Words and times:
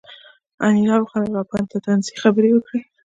انیلا 0.65 0.95
وخندل 0.99 1.33
او 1.39 1.45
په 1.69 1.77
طنز 1.85 2.05
یې 2.11 2.17
خبرې 2.23 2.49
وکړې 2.53 2.79